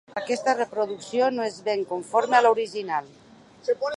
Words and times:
Aquesta 0.19 0.53
reproducció 0.59 1.27
no 1.35 1.45
és 1.49 1.59
ben 1.69 1.85
conforme 1.93 2.39
a 2.39 2.41
l'original. 2.47 3.15